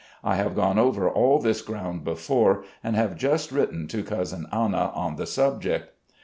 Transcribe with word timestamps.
I 0.23 0.35
have 0.37 0.55
gone 0.55 0.79
over 0.79 1.07
all 1.07 1.37
this 1.37 1.61
groimd 1.61 2.03
before, 2.03 2.63
and 2.83 2.95
have 2.95 3.15
just 3.15 3.51
written 3.51 3.87
to 3.89 4.01
Cousin 4.03 4.47
Anna 4.51 4.91
on 4.95 5.15
the 5.15 5.27
subject. 5.27 5.91